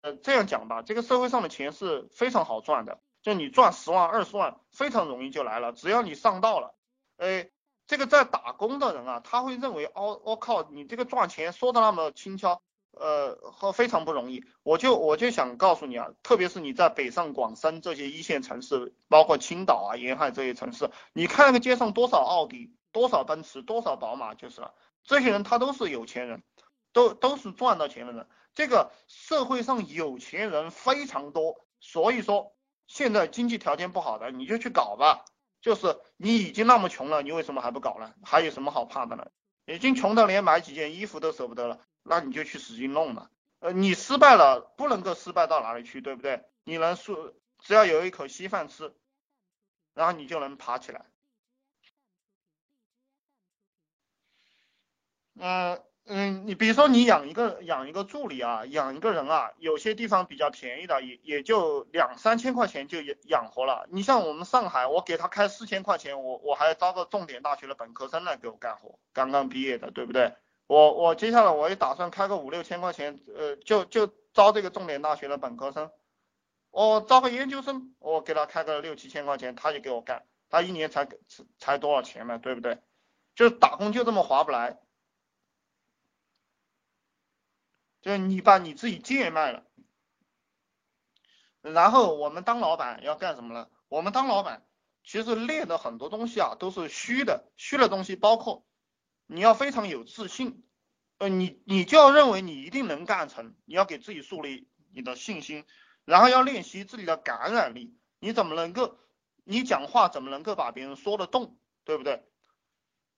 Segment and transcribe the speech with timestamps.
[0.00, 6.74] 呃这样讲吧，这个社会上的钱是非常好赚的，就你赚十万二十万非常容易就来了，只要你上道了，
[7.16, 7.50] 哎，
[7.86, 12.62] 这个在打工的人啊，他会认为哦我靠，你这个赚钱说的那么轻巧。
[12.92, 24.74] 呃，和非常不容易，我就我就想告诉你啊，特别是你在北上广深这些一线城市，包括青岛啊、沿海这些城市，你看那个街上多少奥迪、多少奔驰、多少宝马，就是了。
[25.04, 26.42] 这些人他都是有钱人，
[26.92, 28.26] 都都是赚到钱的人。
[28.54, 32.54] 这个社会上有钱人非常多，所以说
[32.86, 35.24] 现在经济条件不好的你就去搞吧。
[35.60, 38.14] 就是你已经那么穷了，你为什么还不搞呢？
[38.22, 39.30] 还有什么好怕的呢？
[39.66, 41.80] 已经穷的连买几件衣服都舍不得了。
[42.04, 46.44] 那你就去使劲弄嘛，呃，你失败了不能够失败到哪里去，对不对？
[46.64, 48.94] 你能说只要有一口稀饭吃，
[49.92, 51.04] 然后你就能爬起来。
[55.34, 63.86] 嗯嗯，你比如说你养一个养一个助理啊，养一个人啊，有些地方比较便宜的，也也就两三千块钱就养养活了。
[63.90, 70.32] 你像我们上海，我给他开四千块钱，我我还招个重点大学的本科生来给我干活，刚刚毕业的，对不对？
[70.66, 75.90] 我我接下来我也打算开个五六千块钱，呃，就就招这个重点大学的本科生，
[76.70, 81.06] 我招个研究生，我给他开个六七千块钱，他就给我干，他一年才
[81.58, 82.78] 才多少钱嘛，对不对？
[83.34, 84.78] 就是打工就这么划不来，
[88.00, 89.64] 就是你把你自己贱卖了，
[91.60, 93.68] 然后我们当老板要干什么呢？
[93.88, 94.66] 我们当老板
[95.02, 98.64] 其实练的很多东西啊都是虚的，虚的东西包括。
[99.30, 100.64] 你要非常有自信，
[101.18, 105.66] 呃，你你就要认为你一定能干成，你要给自己树立你的信心，
[106.06, 108.98] 然后要练习自己的感染力，你怎么能够，
[109.44, 112.24] 你讲话怎么能够把别人说得动，对不对？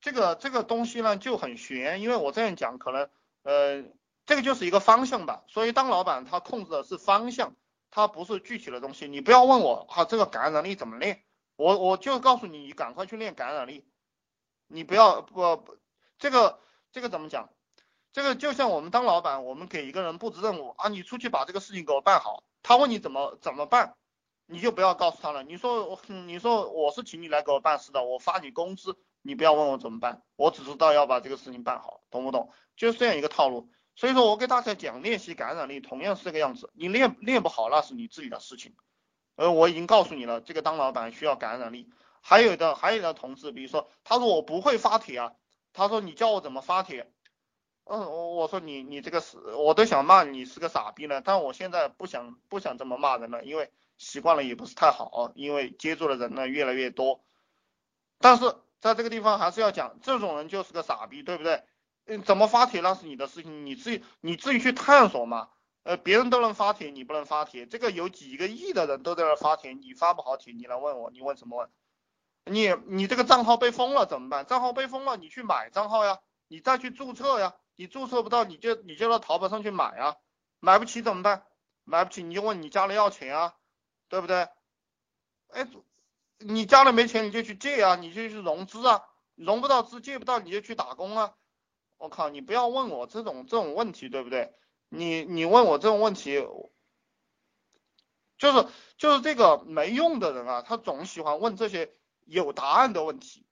[0.00, 3.08] 这个这个东西呢就很悬，因为我这样讲可能，
[3.44, 3.84] 呃，
[4.30, 5.42] 这个就是一个方向吧。
[5.48, 7.56] 所以当老板他控制的是方向，
[7.90, 9.08] 他不是具体的东西。
[9.08, 11.24] 你不要问我啊，这个感染力怎么练？
[11.56, 13.84] 我我就告诉你，你赶快去练感染力，
[14.68, 15.76] 你不要不不。
[16.20, 16.60] 这个
[16.92, 17.50] 这个怎么讲？
[18.12, 22.44] 这个就像我们当老板，我们给一个人布置任务啊，你出去把这个事情给我办好。
[22.62, 23.96] 他问你怎么怎么办，
[24.46, 25.42] 你就不要告诉他了。
[25.42, 32.52] 你说你说我是请你来给我办事的，我发你工资，你不要问我怎么办，我只知道要把这个事情办好，懂不懂？
[32.76, 33.68] 就是这样一个套路。
[34.00, 36.70] 所以说我给大家讲练习感染力，同样是这个样子。
[36.72, 38.74] 你练练不好，那是你自己的事情。
[39.36, 41.90] 而我已经告诉你了，这个当老板需要感染力。
[42.22, 45.32] 还有的还有的同志，比如说他说我不会发帖啊。
[45.74, 47.12] 他说你教我怎么发帖，
[47.84, 57.22] 嗯，我我说你你这个是，我都想骂你是个傻逼了，但我现在不想不想这么骂人了，因为习惯了也不是太好，因为接触的人呢越来越多，
[58.18, 61.62] 但是在这个地方还是要讲，这种人就是个傻逼，对不对？
[62.10, 65.48] 嗯，怎么发帖那是你的事情，你自己你自己去探索嘛，
[65.84, 71.70] 呃，别人都能发帖，你不能发帖，这个有几个亿的人都在那发帖，你发不好帖，你来问我，你问什么问？
[72.52, 74.44] 你你这个账号被封了怎么办？
[74.44, 77.54] 账号被封了，你去买账号呀，你再去注册呀。
[77.76, 80.16] 你注册不到，你就你就到淘宝上去买啊。
[80.58, 81.46] 买不起怎么办？
[81.84, 83.54] 买不起你就问你家里要钱啊，
[84.08, 84.48] 对不对？
[85.48, 85.66] 哎，
[86.38, 89.02] 你家里没钱你就去借啊，你就去融资啊，
[89.34, 91.34] 融不到资借不到你就去打工啊。
[92.00, 94.52] 我靠，你不要问我这种这种问题，对不对？
[94.88, 96.44] 你你问我这种问题，
[98.36, 98.66] 就是
[98.96, 101.94] 就是这个没用的人啊，他总喜欢问这些。
[102.26, 103.44] 有答案的问题，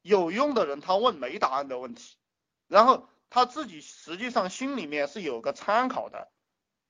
[0.00, 2.16] 有用的人他问没答案的问题，
[2.66, 6.30] 然后他自己实际上心里面是有个参考的。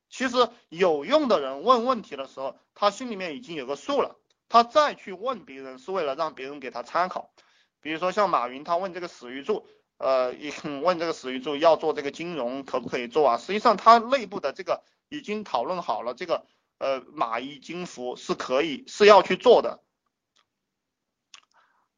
[0.09, 7.33] 其实有用的人问问题的时候，他心里面已经有个数了，他再去问别人是为了让别人给他参考。
[7.81, 9.67] 比如说像马云，他问这个史玉柱，
[9.99, 10.35] 呃，
[10.83, 13.37] 问这个史玉柱要做这个金融可不可以做啊？
[13.37, 16.47] 实际上他内部的这个已经讨论好了，这个
[16.79, 19.83] 呃蚂蚁金服是可以是要去做的。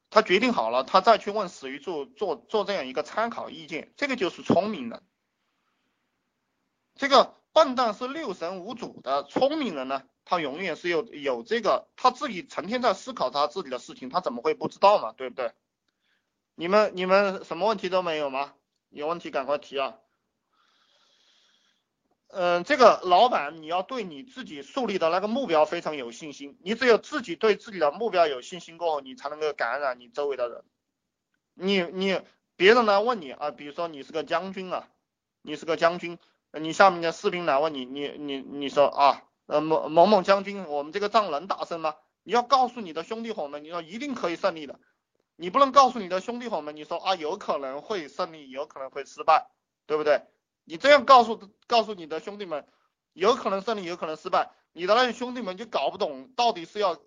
[0.08, 5.04] 他决定好了，他再去问史玉柱做做这样一个参考意见，这个就是聪明人。
[6.96, 15.52] 这个笨蛋是六神无主的，聪明人呢，他永远是有有这个，他自己成天在思考他自己的事情，他怎么会不知道嘛，对不对？
[16.60, 18.52] 你们你们什么问题都没有吗？
[18.90, 19.96] 有问题赶快提啊。
[22.28, 30.62] 嗯，这个老板你要对你自己树立的那个目标非常有信心，你只有自己对自己的目标有信心过后，你才能够感染你周围的人。
[31.54, 32.20] 你你
[32.56, 34.86] 别人来问你啊，比如说你是个将军啊，
[35.40, 36.18] 你是个将军，
[36.52, 41.96] 你下面的士兵来问你，你你你说啊，呃某某某将军，我们这个仗能打胜吗？
[42.22, 44.78] 你要告诉你的兄弟伙们，你说一定可以胜利的，
[45.40, 49.50] 你不能告诉你的兄弟伙们，你说啊有可能会胜利，有可能会失败，
[49.86, 50.26] 对不对？
[50.64, 52.68] 你这样告诉告诉你的兄弟们，
[53.14, 54.50] 有可能胜利，有可能失败。
[54.72, 57.00] 你的那些兄弟们就搞不懂到底是要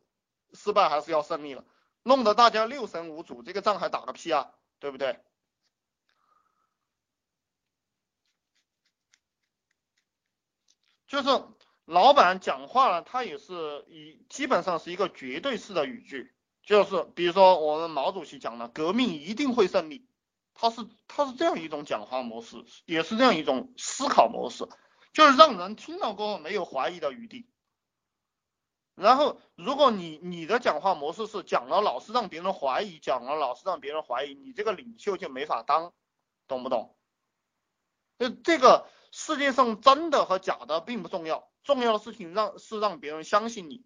[0.52, 1.64] 失败还是要胜利了，
[2.02, 5.20] 弄得大家六神无主，这个仗还打个屁啊，对不对？
[11.06, 11.30] 就是
[11.86, 16.33] 老板讲话呢，他也是以基本上是一个绝对式的语句，
[16.66, 20.08] 就是比如说我们毛主席讲的，革命一定会胜利，
[20.54, 24.68] 他是他是这样一种讲话模式，也是这样一种思考模式，
[25.12, 27.48] 就是让人听到过后没有怀疑的余地。
[28.96, 35.94] 然后，如果你你的讲话模式是讲了老是让别人怀疑，讲了老是让别人怀疑，你这个领袖就没法当，
[36.48, 36.96] 懂不懂？
[38.20, 43.84] 就这个世界上真的和假的并不重要，重要的事情让是让别人相信你。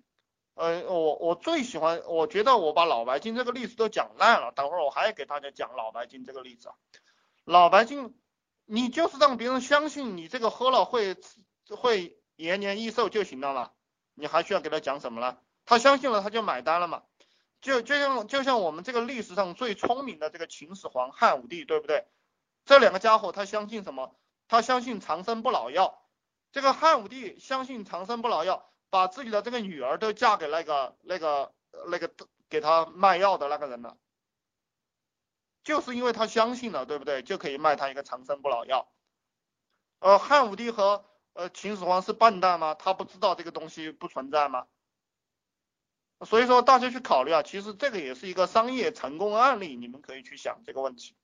[0.58, 6.76] 呃，我我最喜欢，我觉得我把老白金这个例子都讲烂了，等会儿我还要给大家讲老白金这个例子啊。
[7.46, 8.20] 老白金，
[8.66, 11.16] 你就是让别人相信你这个喝了会
[11.70, 13.72] 会延年益寿就行了嘛。
[14.16, 15.38] 你还需要给他讲什么呢？
[15.64, 17.04] 他相信了，他就买单了嘛。
[17.62, 22.06] 就就像就像我们这个历史上最聪明的这个秦始皇、汉武帝，对不对？
[22.66, 24.16] 这两个家伙他相信什么？
[24.48, 26.02] 他相信长生不老药。
[26.52, 31.54] 这个汉武帝相信长生不老药，把自己的这个女儿都嫁给那个那个
[31.88, 32.12] 那个
[32.50, 33.98] 给他卖药的那个人了，
[35.64, 37.22] 就是因为他相信了，对不对？
[37.24, 38.92] 就可以卖他一个长生不老药。
[40.00, 42.74] 呃，汉武帝和呃，秦始皇是笨蛋吗？
[42.74, 44.68] 他不知道这个东西不存在吗？
[46.26, 51.16] 所以说大家去考虑啊，其实这个也是一个商业成功案例，你们可以去想这个问题。